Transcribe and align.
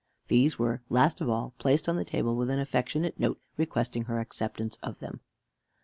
These 0.29 0.57
were, 0.57 0.81
last 0.89 1.21
of 1.21 1.29
all, 1.29 1.53
placed 1.59 1.87
on 1.87 1.95
the 1.95 2.03
table 2.03 2.35
with 2.35 2.49
an 2.49 2.57
affectionate 2.57 3.19
note, 3.19 3.39
requesting 3.55 4.05
her 4.05 4.19
acceptance 4.19 4.75
of 4.81 4.97
them. 4.97 5.19